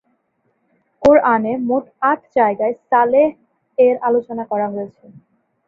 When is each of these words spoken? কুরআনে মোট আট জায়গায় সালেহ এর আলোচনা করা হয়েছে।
কুরআনে 1.01 1.53
মোট 1.67 1.83
আট 2.09 2.19
জায়গায় 2.37 2.75
সালেহ 2.83 3.27
এর 3.77 3.95
আলোচনা 4.07 4.43
করা 4.51 4.67
হয়েছে। 4.73 5.05